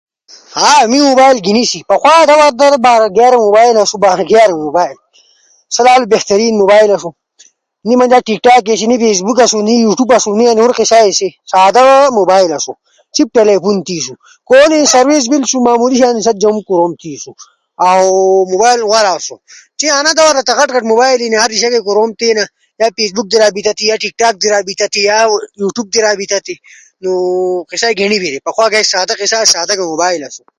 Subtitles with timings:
[0.57, 2.77] ہاں می موبائل گھینیشی، پخوا در گیارا
[3.17, 3.97] بارا موبائل اسُو
[5.73, 7.09] سو لالو بہترین موبائل اشُو،
[7.87, 9.37] نا می تا ٹک ٹاکآسُو نا فیسبک
[9.67, 11.83] نا یوٹیوب آشُو، نا تی ہور قصہ آشی سادا
[12.17, 12.73] موبائل اسُو۔
[13.15, 14.13] چیں ٹیلیفون تھیسو،
[14.47, 17.49] کونے سروس کم تھیسو تھیسو مامولی شانتی کوروم تھیسو سا
[17.81, 18.17] لالو
[18.49, 19.35] غورا موبائل آسُو۔
[19.77, 22.43] چیں انا دور در تا غٹ غٹ موبائلے اینی، ہر دیشا تی کوروم تھینا۔
[22.79, 26.37] یا فیسبک تی رابطہ تھی یا یوٹیوب در رابطہ تھی یا ٹک ٹاک در رابطہ
[26.45, 26.55] تھی
[27.03, 27.11] نو
[27.69, 30.41] قصہ گھینسی، پخوائے وخ سادا قصہ اسی سادائے موبائل اسی۔